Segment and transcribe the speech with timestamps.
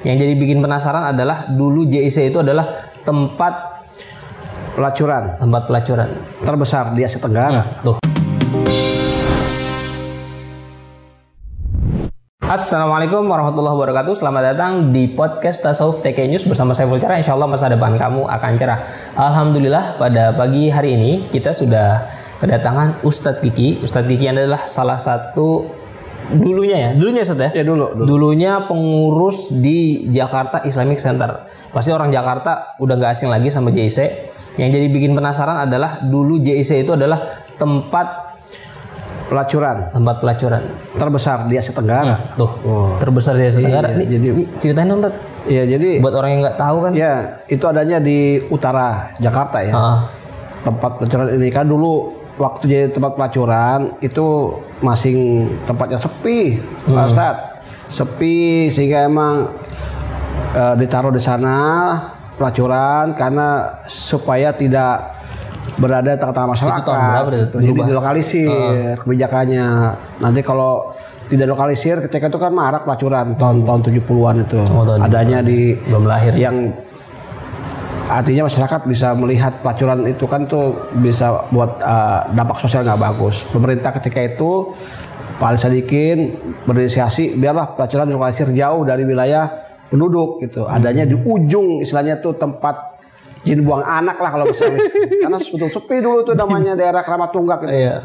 [0.00, 3.68] Yang jadi bikin penasaran adalah dulu JIC itu adalah tempat
[4.70, 6.08] Pelacuran tempat pelacuran.
[6.40, 7.82] terbesar di Asia Tenggara.
[7.84, 7.98] Tuh.
[12.46, 17.46] Assalamualaikum warahmatullahi wabarakatuh Selamat datang di podcast Tasawuf TK News bersama saya Fulcara Insya Allah
[17.46, 18.80] masa depan kamu akan cerah
[19.14, 22.10] Alhamdulillah pada pagi hari ini kita sudah
[22.42, 25.79] kedatangan Ustadz Kiki Ustadz Kiki adalah salah satu
[26.32, 27.50] dulunya ya Dulunya Ustadz ya?
[27.52, 28.04] Ya dulu, dulu.
[28.06, 33.98] Dulunya pengurus di Jakarta Islamic Center Pasti orang Jakarta udah nggak asing lagi sama JIC
[34.54, 37.18] Yang jadi bikin penasaran adalah dulu JIC itu adalah
[37.54, 38.30] tempat
[39.26, 40.58] Pelacuran tempat pelacuran
[40.92, 42.34] terbesar di Asia Tenggara.
[42.34, 42.50] Tuh,
[42.98, 43.86] terbesar di Asia Tenggara.
[43.86, 45.14] Iya, Nih, jadi- ceritain dong, Tat.
[45.46, 46.92] Iya, jadi Buat orang yang nggak tahu kan.
[46.92, 47.14] ya
[47.46, 49.70] itu adanya di utara Jakarta ya.
[49.70, 50.00] Ah,
[50.60, 56.56] Tempat pelacuran ini kan dulu waktu jadi tempat pelacuran itu masing tempatnya sepi,
[56.88, 57.44] Pak Ustadz.
[57.92, 59.52] Sepi sehingga emang
[60.56, 61.58] eh, ditaruh di sana
[62.40, 65.20] pelacuran karena supaya tidak
[65.76, 66.82] berada di tengah-tengah masyarakat.
[66.88, 69.66] tahun berapa itu Jadi dilokalisir kebijakannya.
[70.24, 70.96] Nanti kalau
[71.30, 74.60] tidak lokalisir ketika itu kan marak pelacuran tahun-tahun 70-an itu.
[74.66, 76.32] Oh, tahun Adanya di belum lahir.
[76.34, 76.74] yang
[78.10, 83.46] artinya masyarakat bisa melihat pelacuran itu kan tuh bisa buat uh, dampak sosial nggak bagus.
[83.46, 84.74] Pemerintah ketika itu
[85.38, 86.18] Pak Ali Sadikin
[86.66, 89.46] berinisiasi biarlah pelacuran dilokalisir jauh dari wilayah
[89.88, 90.66] penduduk gitu.
[90.66, 92.98] Adanya di ujung istilahnya tuh tempat
[93.46, 94.82] jin buang anak lah kalau misalnya.
[95.24, 97.72] Karena betul sepi dulu tuh namanya daerah Keramat Tunggak gitu.
[97.72, 97.96] Iya.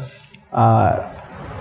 [0.54, 0.90] Uh,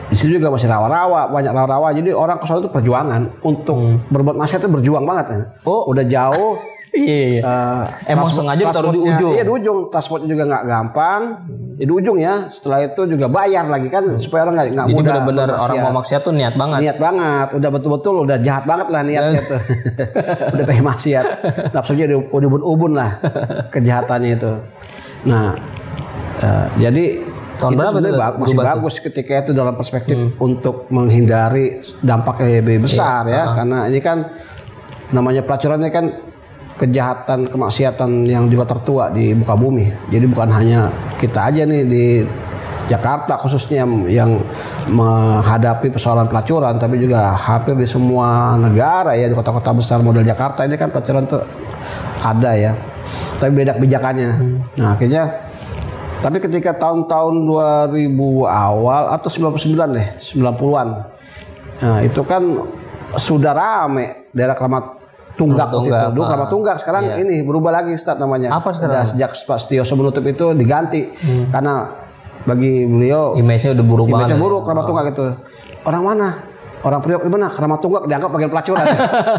[0.06, 1.88] di sini juga masih rawa-rawa, banyak rawa-rawa.
[1.98, 5.39] Jadi orang ke itu perjuangan untuk berbuat maksiat itu berjuang banget ya.
[5.66, 5.89] Oh.
[5.89, 6.53] udah jauh.
[6.95, 7.42] Iya, iya.
[7.44, 9.36] Eh, Emang sengaja ditaruh di ujung.
[9.36, 9.92] Iya di ujung.
[9.92, 11.22] Transportnya juga nggak gampang.
[11.76, 12.48] Ya, di ujung ya.
[12.48, 15.11] Setelah itu juga bayar lagi kan supaya orang nggak nggak Jadi mudah.
[15.11, 15.67] benar-benar bermaksiat.
[15.67, 16.80] orang mau maksiat tuh niat banget.
[16.88, 17.48] niat banget.
[17.52, 19.61] Udah betul-betul udah jahat banget lah niatnya tuh.
[20.56, 21.26] udah pengen maksiat.
[21.76, 23.11] Nafsunya udah ubun-ubun lah
[23.76, 24.52] kejahatannya itu.
[25.28, 25.52] Nah,
[26.39, 27.06] eh, jadi
[27.56, 28.80] Tahun itu berapa ba- masih berubah tuh?
[28.83, 33.55] bagus ketika itu dalam perspektif untuk menghindari dampak yang lebih besar ya.
[33.55, 34.17] Karena ini kan
[35.11, 36.05] namanya pelacuran ini kan
[36.76, 40.11] kejahatan kemaksiatan yang juga tertua di muka bumi.
[40.11, 42.05] Jadi bukan hanya kita aja nih di
[42.86, 44.38] Jakarta khususnya yang,
[44.86, 50.61] menghadapi persoalan pelacuran tapi juga hampir di semua negara ya di kota-kota besar model Jakarta
[50.61, 51.42] ini kan pelacuran tuh
[52.21, 52.77] ada ya.
[53.42, 54.30] Tapi beda kebijakannya.
[54.77, 55.45] Nah akhirnya
[56.25, 57.45] tapi ketika tahun-tahun
[57.93, 57.93] 2000
[58.49, 60.87] awal atau 99 deh, 90-an.
[61.86, 62.41] Nah, itu kan
[63.13, 65.05] sudah rame daerah Keramat
[65.37, 65.93] Tunggak itu.
[66.17, 66.30] Dulu ah.
[66.33, 68.58] Keramat Tunggak sekarang ini berubah lagi Ustaz namanya.
[68.58, 68.97] Apa sekarang?
[68.97, 71.14] Udah sejak Pak Setioso menutup itu diganti.
[71.53, 71.93] Karena
[72.41, 74.33] bagi beliau Image-nya udah buruk banget.
[74.33, 75.27] image buruk Keramat Tunggak itu.
[75.85, 76.27] Orang mana?
[76.81, 77.53] Orang Priok di mana?
[77.53, 78.85] Keramat Tunggak dianggap bagian pelacuran.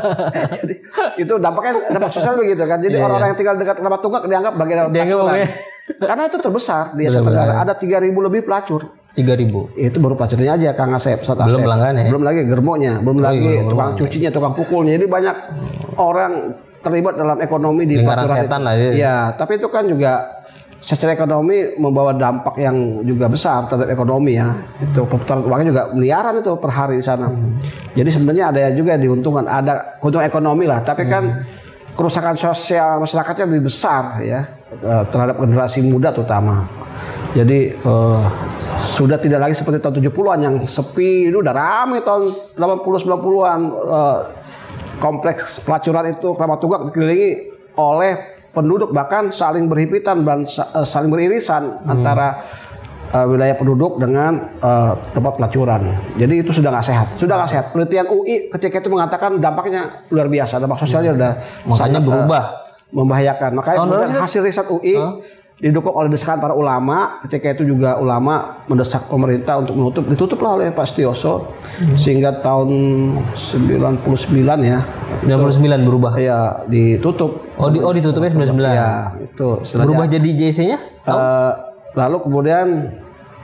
[0.62, 0.74] Jadi
[1.18, 2.78] itu dampaknya dampak sosial begitu kan.
[2.78, 5.74] Jadi orang-orang yang tinggal dekat Keramat Tunggak dianggap bagian Iya, Dianggap pelacuran.
[5.86, 7.62] Karena itu terbesar di Asia Tenggara.
[7.62, 8.90] Ada 3000 lebih pelacur.
[9.16, 9.80] 3000.
[9.80, 11.64] Itu baru pelacurnya aja Kang Asep, Ustaz Belum Asep.
[11.64, 12.04] pelanggan ya?
[12.12, 14.92] Belum lagi germonya, belum lagi tukang cucinya, tukang pukulnya.
[15.00, 15.36] Jadi banyak
[15.96, 16.32] orang
[16.84, 18.66] terlibat dalam ekonomi di Lingkaran pelacuran setan itu.
[18.68, 18.90] lah ya.
[18.92, 20.12] Iya, tapi itu kan juga
[20.76, 24.52] secara ekonomi membawa dampak yang juga besar terhadap ekonomi ya.
[24.84, 27.32] Itu perputaran uangnya juga miliaran itu per hari di sana.
[27.96, 31.24] Jadi sebenarnya ada juga diuntungkan, ada keuntungan ekonomi lah, tapi kan
[31.96, 34.44] kerusakan sosial masyarakatnya lebih besar ya
[34.80, 36.66] eh, terhadap generasi muda terutama.
[37.36, 38.24] Jadi eh,
[38.76, 44.18] sudah tidak lagi seperti tahun 70-an yang sepi, itu udah rame tahun 80 90-an eh,
[44.96, 47.30] kompleks pelacuran itu Keramat Tunggak dikelilingi
[47.76, 48.14] oleh
[48.56, 52.40] penduduk bahkan saling berhimpitan dan sa- saling beririsan antara
[53.12, 55.92] eh, wilayah penduduk dengan eh, tempat pelacuran.
[56.16, 57.64] Jadi itu sudah nggak sehat, sudah nggak sehat.
[57.76, 61.32] Penelitian UI ketika itu mengatakan dampaknya luar biasa, dampak sosialnya udah
[61.68, 62.44] Makanya sangat, berubah.
[62.94, 63.50] Membahayakan.
[63.58, 64.18] Makanya sih?
[64.18, 64.96] hasil riset UI
[65.56, 67.20] didukung oleh desakan para ulama.
[67.24, 71.56] Ketika itu juga ulama mendesak pemerintah untuk menutup, ditutuplah oleh Pak Setioso
[71.96, 72.68] sehingga tahun
[73.32, 74.04] 99
[74.60, 74.84] ya,
[75.24, 76.12] 99 berubah.
[76.20, 77.56] ya ditutup.
[77.56, 78.52] Oh, di, oh ditutupnya 99.
[78.68, 79.86] Ya itu istilahnya.
[79.88, 80.78] Berubah jadi JC-nya?
[81.08, 81.52] Eh,
[81.96, 82.66] lalu kemudian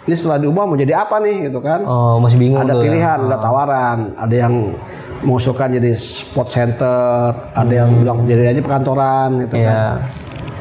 [0.02, 1.87] ini setelah diubah mau jadi apa nih gitu kan?
[1.87, 2.82] Oh, masih bingung ada ya.
[2.82, 4.75] pilihan, ada tawaran, ada yang
[5.22, 9.62] mengusulkan jadi sport center, ada yang bilang jadi aja perkantoran gitu kan.
[9.62, 9.82] Iya.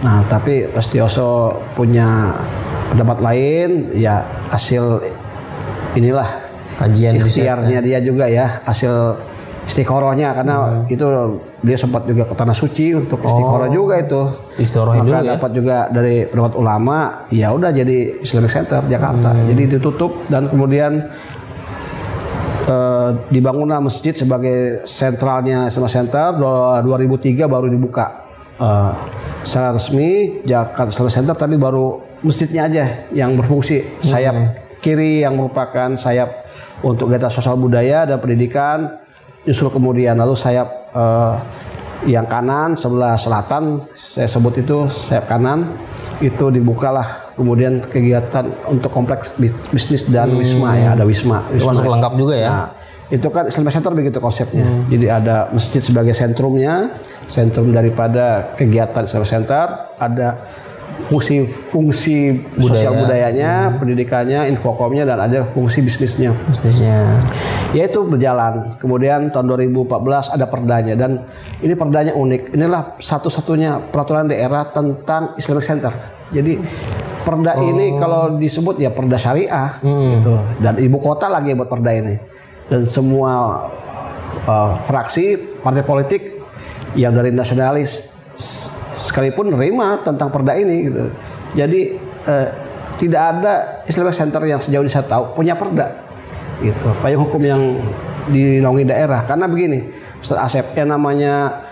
[0.01, 2.37] Nah, tapi Tioso punya
[2.93, 5.01] pendapat lain, ya hasil
[5.97, 6.25] inilah
[6.81, 9.17] Kajian ikhtiarnya dia juga ya, hasil
[9.61, 10.83] istiqorohnya karena Hmm.
[10.87, 11.05] itu
[11.61, 14.21] dia sempat juga ke tanah suci untuk istiqoroh juga itu.
[14.57, 15.31] Dulu Maka ya.
[15.35, 16.97] dapat juga dari pendapat ulama,
[17.29, 19.31] ya udah jadi Islamic Center Jakarta.
[19.31, 19.47] Hmm.
[19.47, 21.07] Jadi ditutup dan kemudian
[22.63, 28.21] eh, dibangunlah masjid sebagai sentralnya Islamic Center dua- 2003 baru dibuka
[28.53, 28.93] Eh,
[29.41, 34.37] secara resmi Jakarta Islamic Center tapi baru masjidnya aja yang berfungsi sayap
[34.77, 36.45] kiri yang merupakan sayap
[36.79, 39.01] untuk kegiatan sosial budaya dan pendidikan
[39.45, 41.35] nyusul kemudian lalu sayap eh,
[42.01, 45.77] yang kanan sebelah selatan saya sebut itu sayap kanan
[46.21, 51.73] itu dibukalah kemudian kegiatan untuk kompleks bis- bisnis dan wisma ya ada wisma, wisma.
[51.73, 52.49] Termasuk lengkap juga ya.
[52.49, 52.69] Nah,
[53.11, 54.65] itu kan Islamic Center begitu konsepnya.
[54.87, 56.93] Jadi ada masjid sebagai sentrumnya,
[57.27, 59.65] sentrum daripada kegiatan Islamic Center,
[59.99, 60.27] ada
[61.11, 66.31] fungsi-fungsi sosial budayanya, pendidikannya, infokomnya dan ada fungsi bisnisnya.
[66.47, 67.19] Bisnisnya.
[67.75, 68.79] Ya itu berjalan.
[68.79, 71.27] Kemudian tahun 2014 ada perdanya dan
[71.59, 72.55] ini perdanya unik.
[72.55, 75.91] Inilah satu-satunya peraturan daerah tentang Islamic Center.
[76.31, 76.63] Jadi
[77.27, 80.39] perda ini kalau disebut ya perda syariah gitu.
[80.63, 82.15] Dan ibu kota lagi buat perda ini.
[82.71, 83.67] Dan semua
[84.47, 86.39] uh, fraksi partai politik
[86.95, 88.10] yang dari nasionalis
[89.11, 91.11] sekalipun nerima tentang perda ini gitu.
[91.51, 91.81] Jadi
[92.23, 92.47] eh,
[92.95, 93.53] tidak ada
[93.83, 95.89] Islamic Center yang sejauh ini saya tahu punya perda
[96.61, 97.57] gitu payung hukum yang
[98.29, 99.89] dinaungi daerah karena begini
[100.21, 101.65] Ustaz Asep yang namanya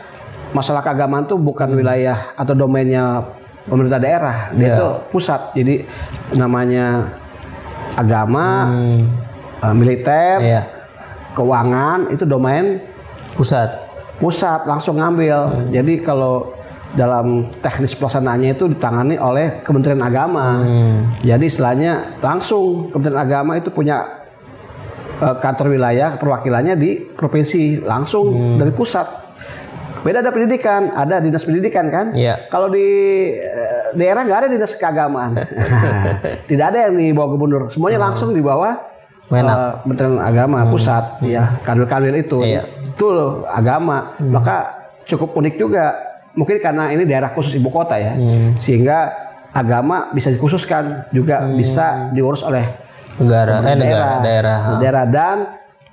[0.49, 3.21] masalah keagamaan itu bukan wilayah atau domainnya
[3.69, 5.85] pemerintah daerah dia itu pusat jadi
[6.33, 7.13] namanya
[7.93, 8.73] agama
[9.61, 10.61] eh, militer Iya.
[11.37, 12.81] keuangan itu domain
[13.37, 13.69] Pusat.
[14.19, 15.69] pusat langsung ngambil.
[15.71, 16.51] Jadi kalau
[16.93, 20.65] dalam teknis pelaksanaannya itu ditangani oleh Kementerian Agama.
[21.21, 24.25] Jadi istilahnya langsung Kementerian Agama itu punya
[25.21, 29.05] eh, kantor wilayah perwakilannya di provinsi langsung dari pusat.
[29.99, 32.15] Beda ada pendidikan, ada dinas pendidikan kan?
[32.15, 32.47] Iya.
[32.47, 32.87] Kalau di
[33.35, 35.35] eh, daerah nggak ada dinas keagamaan,
[36.49, 38.79] tidak ada yang di bawah gubernur, semuanya langsung di bawah
[39.29, 42.39] eh, Kementerian Agama pusat, ya kanwil-kanwil itu.
[42.41, 42.63] Iya.
[42.89, 44.11] itu loh agama.
[44.19, 44.67] Maka
[45.07, 48.13] cukup unik juga mungkin karena ini daerah khusus ibu kota ya
[48.55, 49.09] sehingga
[49.49, 52.65] agama bisa dikhususkan juga bisa diurus oleh
[53.19, 53.59] Negara.
[53.59, 54.23] Eh negara.
[54.23, 54.57] Daerah.
[54.79, 55.37] daerah dan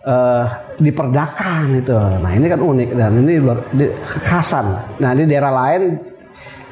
[0.00, 0.44] eh,
[0.78, 4.66] diperdakan itu nah ini kan unik dan ini ini kekhasan
[4.96, 5.98] nah di daerah lain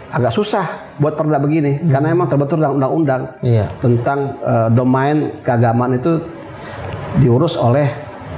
[0.08, 0.62] agak susah
[0.94, 3.66] buat perda begini karena emang terbentur dalam undang-undang Iya.
[3.78, 6.22] tentang eh, domain keagamaan itu
[7.16, 7.90] diurus oleh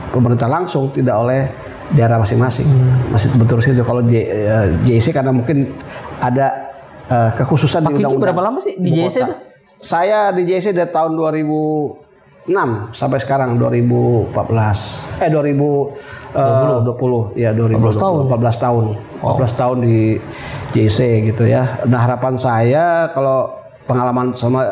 [0.08, 1.52] pemerintah langsung tidak oleh
[1.94, 2.66] daerah masing-masing.
[3.14, 3.86] Masih betul situ.
[3.86, 5.70] Kalau J, eh, JIC karena mungkin
[6.18, 6.74] ada
[7.06, 9.34] eh, kekhususan Pak di undang-undang berapa lama sih di JC itu?
[9.76, 18.26] saya di JIC dari tahun 2006 sampai sekarang 2014 eh 2020 ya 2020 tahun.
[18.32, 18.84] 14 tahun.
[19.22, 20.18] 14 tahun di
[20.74, 20.98] JC
[21.30, 21.78] gitu ya.
[21.86, 23.54] Nah harapan saya kalau
[23.86, 24.66] pengalaman sama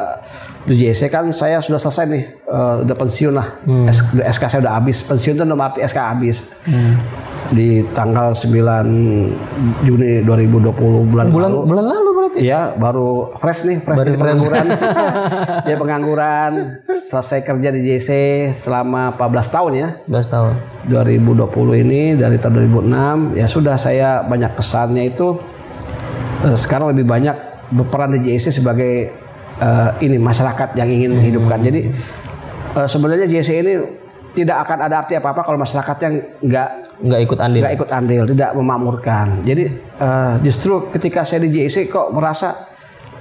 [0.65, 4.75] di JC kan saya sudah selesai nih eh, udah pensiun lah S- SK saya udah
[4.75, 6.49] habis pensiun itu nomor arti SK habis
[7.47, 8.49] di tanggal 9
[9.85, 10.65] Juni 2020
[11.05, 12.39] bulan, Bulan lalu bulan lalu berarti.
[12.41, 14.67] Iya, baru fresh nih, fresh dari pengangguran.
[15.63, 16.53] Dia pengangguran,
[16.89, 18.09] selesai kerja di JC
[18.57, 19.89] selama 14 tahun ya.
[20.09, 20.53] 11 tahun.
[20.89, 25.37] 2020 ini dari tahun 2006 ya sudah saya banyak kesannya itu
[26.43, 27.37] eh, sekarang lebih banyak
[27.71, 29.13] berperan di JC sebagai
[29.65, 31.59] eh, ini masyarakat yang ingin menghidupkan.
[31.65, 31.81] Jadi
[32.77, 33.75] eh, sebenarnya JC ini
[34.35, 36.69] tidak akan ada arti apa-apa kalau masyarakat yang nggak
[37.07, 37.63] Nggak ikut andil.
[37.63, 39.27] nggak ikut andil, tidak memakmurkan.
[39.49, 39.65] Jadi
[40.01, 42.73] eh, justru ketika saya di JIC kok merasa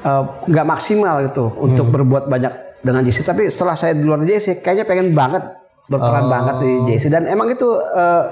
[0.04, 3.24] nggak maksimal gitu untuk berbuat banyak dengan JIC.
[3.24, 5.48] Tapi setelah saya di luar JIC, kayaknya pengen banget
[5.88, 7.04] berperan banget di JIC.
[7.08, 8.24] Dan emang itu eh,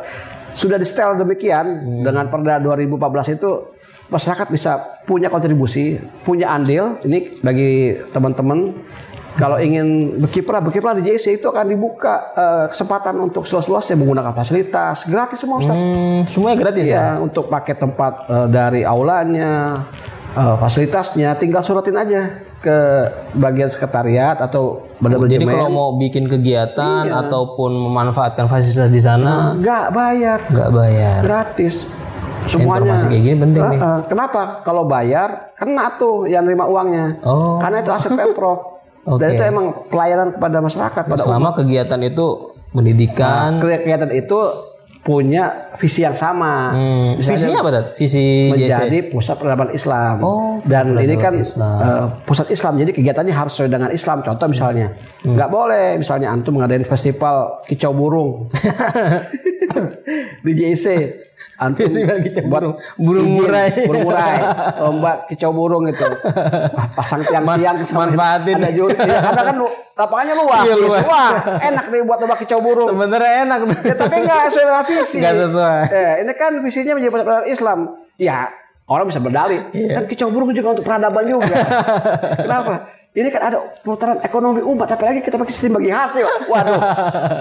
[0.52, 3.71] sudah di setel demikian dengan Perda 2014 itu
[4.12, 7.00] masyarakat bisa punya kontribusi, punya andil.
[7.02, 8.76] Ini bagi teman-teman
[9.40, 15.08] kalau ingin berkiprah, berkiprah di JC itu akan dibuka eh, kesempatan untuk seluas-luasnya menggunakan fasilitas
[15.08, 15.76] gratis semua Ustaz.
[15.76, 16.92] Hmm, semuanya gratis ya?
[16.92, 19.88] Iya, untuk pakai tempat eh, dari aulanya,
[20.36, 22.78] eh, fasilitasnya, tinggal suratin aja ke
[23.34, 25.50] bagian sekretariat atau Jadi manajemen.
[25.50, 31.20] kalau mau bikin kegiatan ataupun memanfaatkan fasilitas di sana nggak bayar, nggak bayar.
[31.26, 32.01] gratis.
[32.44, 32.94] Semuanya.
[32.94, 33.80] Informasi kayak gini penting nih.
[34.06, 34.42] Kenapa?
[34.62, 37.22] Kalau bayar, kena tuh yang nerima uangnya.
[37.22, 37.58] Oh.
[37.58, 38.58] Karena itu aset pemprov.
[39.20, 39.34] Dan Oke.
[39.34, 41.04] itu emang pelayanan kepada masyarakat.
[41.04, 42.28] Pada Selama kegiatan itu
[42.72, 44.38] pendidikan, kegiatan itu
[45.02, 46.70] punya visi yang sama.
[46.70, 47.86] hmm, visinya apa tuh?
[47.98, 48.70] Visi JC?
[48.70, 50.22] menjadi pusat peradaban Islam.
[50.22, 51.78] Oh, dan ini kan Islam.
[51.82, 52.78] eh, pusat Islam.
[52.78, 54.22] Jadi kegiatannya harus sesuai dengan Islam.
[54.22, 54.94] Contoh misalnya,
[55.26, 55.34] Hmm.
[55.34, 58.46] nggak boleh misalnya antum ngadain festival kicau burung
[60.46, 60.86] di JC.
[61.62, 62.76] Antum buat burung.
[62.98, 63.70] Burung izin, murai.
[63.86, 64.38] burung murai
[64.78, 66.08] lomba kicau burung itu
[66.92, 68.58] pasang tiang-tiang manfaatin.
[68.58, 69.56] ada juri ya, karena kan
[69.94, 71.02] lapangannya luas, Iya, luas.
[71.06, 73.60] wah enak nih buat lomba kicau burung Sebenarnya enak.
[73.80, 75.82] ya, tapi nggak sesuai dengan visi Nggak sesuai.
[75.88, 77.80] Eh, ini kan visinya menjadi persatuan Islam
[78.18, 78.40] ya
[78.84, 79.96] orang bisa berdalih Iya.
[79.96, 81.46] kan kicau burung juga untuk peradaban juga
[82.42, 82.74] kenapa
[83.12, 86.80] ini kan ada putaran ekonomi umat apalagi kita pakai sistem bagi hasil waduh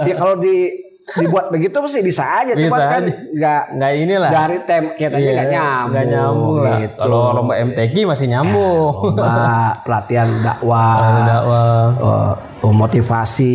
[0.02, 0.70] ya kalau di
[1.12, 4.30] dibuat begitu sih bisa aja Bisa cuma kan nggak Nggak inilah.
[4.30, 6.78] dari tem katanya Iya, nggak nyambung nggak nyambung lah.
[6.78, 6.98] gitu.
[7.00, 8.94] Kalau lomba MTQ masih nyambung.
[9.10, 9.50] Lomba
[9.84, 12.32] pelatihan dakwah Ada dakwah.
[12.60, 13.54] eh, motivasi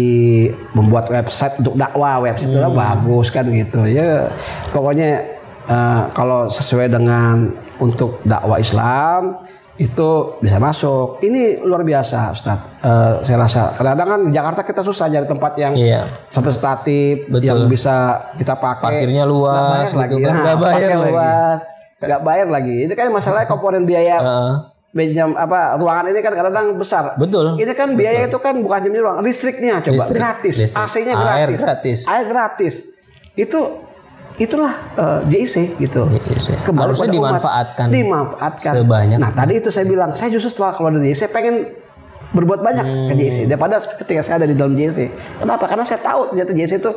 [0.71, 2.75] membuat website untuk dakwah website itu Hmm.
[2.75, 4.27] bagus kan gitu ya
[4.69, 5.21] pokoknya
[5.65, 9.39] eh, kalau sesuai dengan untuk dakwah Islam
[9.75, 14.82] itu bisa masuk ini luar biasa Ustaz Eh, saya rasa kadang-kadang kan di Jakarta kita
[14.82, 16.01] susah cari tempat yang Iya.
[16.29, 17.44] substatif Betul.
[17.44, 17.96] yang bisa
[18.34, 20.24] kita pakai Parkirnya luas Nggak gitu lagi.
[20.24, 20.34] kan.
[20.38, 21.12] Nah, bayar lagi.
[21.12, 21.60] luas
[21.96, 24.53] nggak bayar lagi ini kan masalahnya komponen biaya Heeh.
[24.91, 27.20] Benjam apa ruangan ini kan kadang-kadang besar.
[27.20, 27.60] Betul.
[27.60, 30.55] Ini kan biaya itu kan bukan hanya ruang, listriknya coba Listrik, gratis.
[30.72, 32.00] AC-nya Air gratis, gratis.
[32.08, 32.74] air gratis.
[33.36, 33.84] Itu
[34.36, 36.06] itulah eh, JIC gitu.
[36.08, 36.63] JIC.
[36.63, 37.15] Kembali Harusnya pada umat.
[37.15, 41.56] dimanfaatkan dimanfaatkan sebanyak Nah tadi itu saya bilang saya justru setelah keluar dari JIC pengen
[42.32, 43.15] berbuat banyak ke Hmm.
[43.15, 45.08] JIC daripada ketika saya ada di dalam JIC.
[45.39, 45.65] Kenapa?
[45.65, 46.92] Karena saya tahu ternyata JIC itu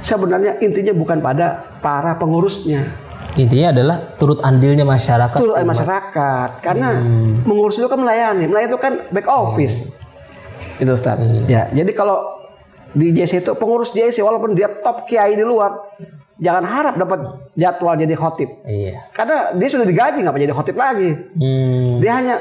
[0.00, 1.46] sebenarnya intinya bukan pada
[1.80, 2.86] para pengurusnya.
[3.34, 5.36] Intinya adalah turut andilnya masyarakat.
[5.36, 7.42] Betul eh, masyarakat karena Hmm.
[7.42, 9.90] mengurus itu kan melayani melayani itu kan back office
[10.76, 11.44] itu Ustaz Hmm.
[11.44, 12.22] ya jadi kalau
[12.92, 15.72] di JC itu pengurus JC walaupun dia top kiai di luar
[16.36, 17.18] jangan harap dapat
[17.56, 18.50] jadwal jadi khotib.
[18.64, 19.08] Iya.
[19.16, 21.10] karena dia sudah digaji nggak jadi khotib lagi.
[21.36, 21.98] Hmm.
[22.00, 22.34] dia hanya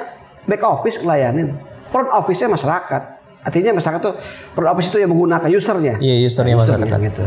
[0.45, 1.55] back office ngelayanin
[1.89, 3.01] front office-nya masyarakat.
[3.45, 4.15] Artinya masyarakat tuh
[4.57, 5.95] front office itu yang menggunakan usernya.
[6.01, 6.97] Iya usernya masyarakat.
[6.97, 7.23] gitu.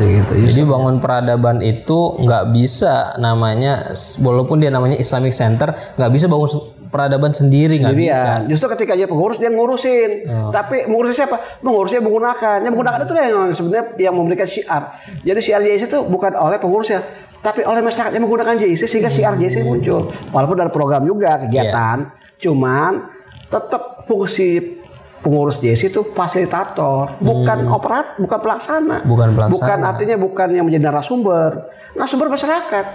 [0.00, 6.26] Gitu Jadi bangun peradaban itu nggak bisa namanya walaupun dia namanya Islamic Center nggak bisa
[6.26, 8.18] bangun peradaban sendiri nggak bisa.
[8.18, 8.50] Sendirian.
[8.50, 10.10] Justru ketika dia pengurus dia ngurusin.
[10.26, 10.50] Oh.
[10.50, 11.36] Tapi mengurusnya siapa?
[11.62, 12.58] Mengurusnya menggunakan.
[12.66, 14.82] Yang menggunakan itu yang sebenarnya yang memberikan syiar.
[15.22, 17.00] Jadi syiar JIC itu bukan oleh pengurusnya,
[17.40, 20.10] tapi oleh masyarakat yang menggunakan JIC sehingga syiar JIC muncul.
[20.34, 23.06] Walaupun ada program juga kegiatan, cuman
[23.46, 24.82] tetap fungsi
[25.20, 29.04] pengurus JIC itu fasilitator, bukan operat, bukan pelaksana.
[29.04, 29.54] Bukan pelaksana.
[29.54, 31.70] Bukan artinya bukan yang menjadi narasumber.
[31.94, 32.86] Narasumber masyarakat.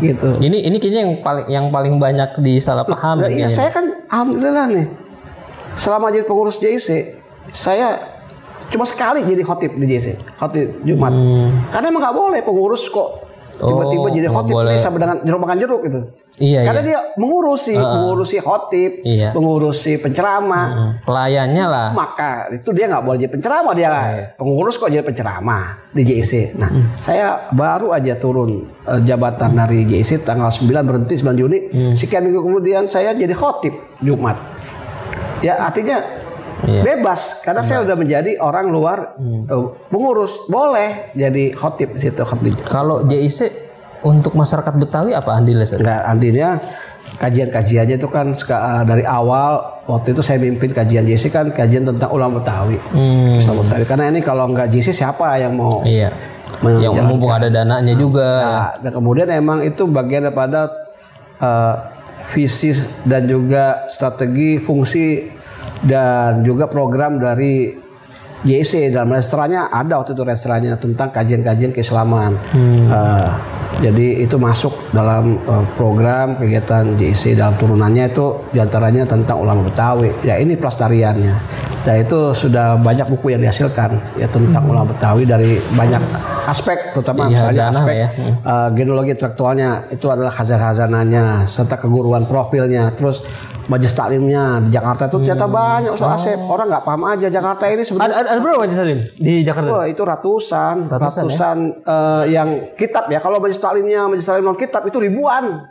[0.00, 0.28] Gitu.
[0.44, 3.24] Ini ini kayaknya yang paling yang paling banyak disalahpahami.
[3.24, 4.86] Nah, iya, saya kan alhamdulillah nih.
[5.80, 7.16] Selama jadi pengurus JIC,
[7.48, 7.96] saya
[8.68, 11.16] cuma sekali jadi khotib di JIC, khotib Jumat.
[11.72, 13.31] Karena emang nggak boleh pengurus kok
[13.62, 14.02] tiba-tiba.
[14.02, 14.74] Oh, jadi khotib boleh.
[14.74, 16.00] ini sama dengan jeruk makan jeruk gitu.
[16.32, 19.36] Iya, Karena dia mengurusi, mengurusi khotib, Iya.
[19.36, 20.66] mengurusi penceramah.
[20.72, 21.88] Hmm, Pelayannya lah.
[21.92, 24.00] Maka itu dia nggak boleh jadi penceramah dia Iya.
[24.34, 26.56] pengurus kok jadi penceramah di JIC.
[26.56, 26.88] Nah, Hmm.
[26.96, 31.58] saya baru aja turun eh, jabatan dari JIC tanggal 9 berhenti 9 Juni.
[31.68, 31.92] Hmm.
[31.92, 34.40] Sekian minggu kemudian saya jadi khotib Jumat.
[35.38, 36.00] Ya artinya
[36.62, 36.82] Hmm.
[36.86, 42.54] bebas karena saya udah menjadi orang luar eh, pengurus boleh jadi khotib di situ khotib.
[42.62, 43.50] Kalau JIC
[44.06, 45.66] untuk masyarakat Betawi apa andilnya?
[45.66, 46.48] Enggak, artinya
[47.18, 52.14] kajian-kajiannya itu kan suka- dari awal waktu itu saya mimpin kajian JC kan kajian tentang
[52.14, 52.78] ulama Betawi.
[52.94, 53.84] Hmm, Islam Betawi.
[53.86, 56.14] Karena ini kalau nggak JC siapa yang mau iya.
[56.62, 58.30] Yang mumpung ada dananya juga.
[58.38, 60.70] Nah, dan kemudian emang itu bagian daripada
[61.42, 61.74] eh,
[62.30, 62.70] visi
[63.02, 65.26] dan juga strategi fungsi
[65.82, 67.82] dan juga program dari
[68.42, 72.34] JC dalam restorannya ada waktu itu restorannya tentang kajian-kajian keislaman.
[72.90, 73.30] Eh,
[73.86, 79.70] jadi itu masuk dalam eh, program kegiatan JC dalam turunannya itu di antaranya tentang ulama
[79.70, 80.10] Betawi.
[80.26, 81.34] Ya ini pelestariannya.
[81.82, 86.02] Dan itu sudah banyak buku yang dihasilkan ya tentang ulama Betawi dari banyak
[86.42, 88.08] aspek terutama Jadi misalnya aspek ya.
[88.34, 93.22] eh, genealogi intelektualnya itu adalah khazanah-khazanahnya serta keguruan profilnya terus
[93.62, 97.82] majelis taklimnya di Jakarta itu ternyata banyak Ustaz Asep orang nggak paham aja Jakarta ini
[97.82, 99.68] sebenarnya ada, ada berapa Majelis Salim di Jakarta?
[99.70, 103.18] Wah itu ratusan, Ratusan, ratusan, eh, yang kitab ya.
[103.18, 105.62] Kalau majelis taklimnya, majelis taklim non kitab itu ribuan.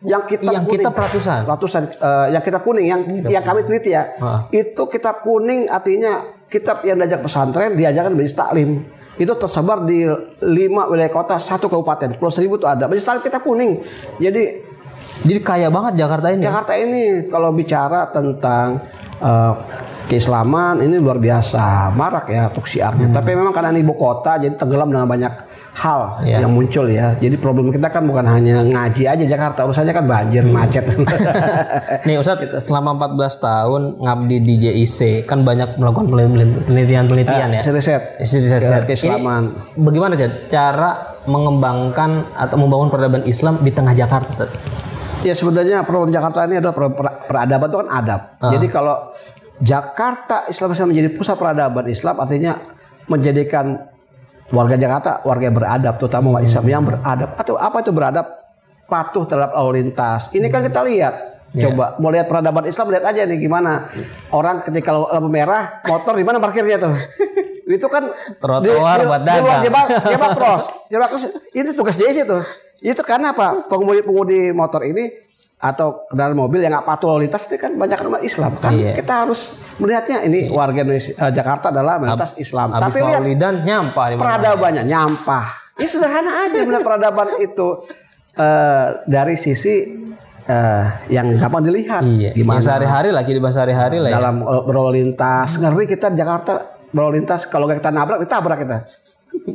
[0.00, 0.76] Yang kitab Yang kuning.
[0.80, 1.40] kitab ratusan?
[1.44, 1.82] Ratusan.
[1.90, 4.04] eh, yang kitab kuning, yang yang kami teliti ya.
[4.16, 4.44] Ah.
[4.48, 8.84] Itu kitab kuning artinya kitab yang diajak pesantren diajarkan majelis taklim.
[9.20, 10.08] Itu tersebar di
[10.48, 12.16] lima wilayah kota, satu kabupaten.
[12.16, 12.88] Pulau Seribu itu ada.
[12.88, 13.84] Taklim kitab kuning.
[14.16, 14.72] Jadi
[15.20, 16.40] Jadi kaya banget Jakarta ini.
[16.40, 18.80] Jakarta ini kalau bicara tentang
[19.20, 19.52] eh,
[20.08, 23.12] keislaman ini luar biasa marak ya untuk syiarnya.
[23.12, 25.32] Tapi memang karena ini ibu kota jadi tenggelam dengan banyak
[25.72, 26.42] hal Iya.
[26.42, 27.14] yang muncul ya.
[27.14, 30.82] Jadi problem kita kan bukan hanya ngaji aja Jakarta, urusannya kan banjir, macet.
[32.06, 37.62] Nih Ustadz selama 14 tahun ngabdi di JIC kan banyak melakukan penelitian-penelitian ya.
[37.62, 38.18] Riset.
[38.18, 38.82] Isi riset- riset.
[38.84, 39.42] Keislaman.
[39.72, 40.90] Ini bagaimana Cad, cara
[41.24, 44.50] mengembangkan atau membangun peradaban Islam di tengah Jakarta Ustaz?
[45.20, 48.20] Ya sebenarnya peradaban Jakarta ini adalah per- per- peradaban itu kan adab.
[48.42, 48.96] Jadi kalau
[49.60, 52.56] Jakarta Islam bisa menjadi pusat peradaban Islam artinya
[53.06, 53.76] menjadikan
[54.50, 57.38] warga Jakarta warga yang beradab terutama umat Islam yang beradab.
[57.38, 58.26] Atau apa itu beradab?
[58.90, 60.34] Patuh terhadap lalu lintas.
[60.34, 61.14] Ini kan kita lihat.
[61.50, 63.90] Coba mau lihat peradaban Islam lihat aja nih gimana.
[64.30, 66.94] Orang ketika lampu merah motor di mana parkirnya tuh.
[67.70, 68.02] itu kan
[68.42, 68.70] Trotoar buat di
[69.06, 69.62] luar dagang.
[69.62, 70.64] jebak jebak cross.
[70.90, 71.30] Jebak cross.
[71.54, 72.38] Itu tugas dia itu
[72.80, 73.68] itu karena apa?
[73.68, 75.04] Pengemudi pengemudi motor ini
[75.60, 78.56] atau kendaraan mobil yang nggak patuh lalu lintas itu kan banyak umat Islam.
[78.56, 78.96] Kan Iya.
[78.96, 82.72] kita harus melihatnya ini warga Indonesia eh, Jakarta adalah mayoritas Islam.
[82.72, 85.46] Habis tapi lihat Maulidan nyampah di peradabannya nyampah.
[85.76, 87.68] Ini sederhana aja benar peradaban itu
[88.34, 89.74] eh, dari sisi
[90.48, 92.08] eh, yang gampang dilihat.
[92.08, 92.32] Iya.
[92.32, 92.56] gimana?
[92.56, 94.16] Yang sehari-hari lah kehidupan sehari-hari lah ya.
[94.16, 95.60] dalam berlalu lintas.
[95.60, 96.52] Ngeri kita di Jakarta
[96.88, 97.44] berlalu lintas.
[97.44, 98.80] Kalau kita nabrak ditabrak kita.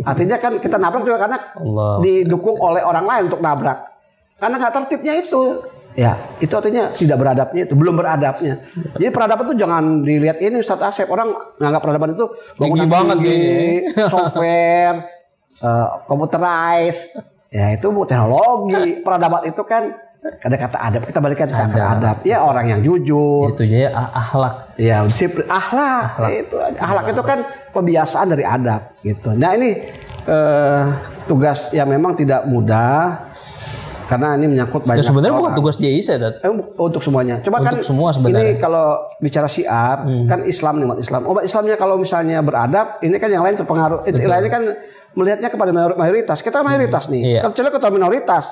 [0.05, 1.97] Artinya kan kita nabrak juga karena Allah.
[1.99, 3.89] didukung oleh orang lain untuk nabrak.
[4.37, 5.41] Karena nggak tertibnya itu
[5.95, 8.53] ya itu artinya tidak beradabnya itu belum beradabnya.
[8.99, 12.25] Jadi peradaban itu jangan dilihat ini Ustaz Asep orang nganggap peradaban itu
[12.59, 13.55] Tinggi banget tinggi,
[14.13, 14.95] software
[15.63, 17.15] eh, computerized.
[17.49, 18.99] Ya itu bu teknologi.
[18.99, 22.17] Peradaban itu kan ada kata adab kita balikan ke kata adab.
[22.25, 23.53] ya orang yang jujur.
[23.53, 24.55] Itu aja ah- akhlak.
[24.75, 27.39] Ya, disiplin akhlak, itu akhlak itu kan
[27.71, 29.37] pembiasaan dari adab gitu.
[29.37, 29.85] Nah ini
[30.25, 30.83] eh,
[31.29, 33.29] tugas yang memang tidak mudah
[34.05, 35.03] karena ini menyangkut Ya, banyak.
[35.03, 36.33] sebenarnya bukan tugas JIC Tat.
[36.39, 37.39] Eh, untuk semuanya.
[37.39, 38.37] Coba kan Untuk semua sebenarnya.
[38.39, 38.51] Hmm.
[38.51, 38.85] ini kalau
[39.17, 41.21] bicara syiar kan Islam nih umat Islam.
[41.25, 44.03] Umat Islamnya kalau misalnya beradab, ini kan yang lain terpengaruh.
[44.03, 44.63] Itu lainnya kan
[45.11, 46.39] melihatnya kepada mayor- mayoritas.
[46.39, 47.21] Kita mayoritas nih.
[47.35, 47.41] Iya.
[47.43, 48.45] Kecuali kita minoritas.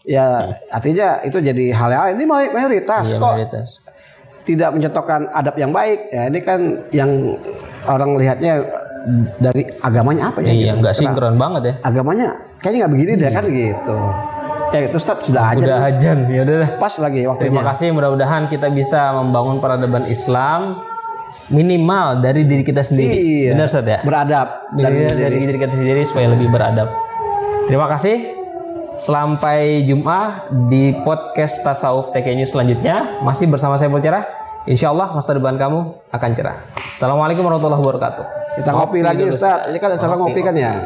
[0.00, 0.26] Ya
[0.68, 2.14] artinya itu jadi hal yang lain.
[2.16, 3.68] Ini may- mayoritas Iya, kok mayoritas.
[4.40, 7.36] tidak mencontohkan adab yang baik ya ini kan yang
[7.84, 8.64] orang lihatnya
[9.36, 10.80] dari agamanya apa ya Iya, gitu.
[10.80, 11.74] nggak Karena sinkron banget ya.
[11.82, 13.98] agamanya kayaknya nggak begini deh kan gitu
[14.70, 16.70] ya itu Ustaz sudah aja Udah ajan, ya udah deh.
[16.78, 20.78] pas lagi waktunya Terima kasih mudah-mudahan kita bisa membangun peradaban Islam
[21.50, 23.10] minimal dari diri kita sendiri.
[23.10, 23.58] Iya.
[23.58, 23.98] Benar Ustaz ya?
[24.06, 24.48] beradab
[24.78, 26.88] dan Minimal dari diri kita sendiri supaya lebih beradab.
[27.66, 28.38] Terima kasih.
[28.94, 33.18] Sampai jumpa di podcast Tasawuf TK News selanjutnya.
[33.24, 34.24] Masih bersama saya Cerah.
[34.68, 35.78] Insya Allah masa depan kamu
[36.12, 36.60] akan cerah.
[36.92, 38.24] Assalamualaikum warahmatullahi wabarakatuh.
[38.60, 40.84] kita ngopi lagi Ustaz ini kan acara ngopi kan ya